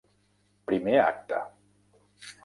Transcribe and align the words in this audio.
Primer 0.71 0.95
acte. 1.01 1.41